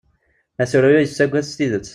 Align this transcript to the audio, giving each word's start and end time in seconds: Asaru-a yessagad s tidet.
Asaru-a 0.61 0.99
yessagad 1.01 1.45
s 1.49 1.53
tidet. 1.57 1.87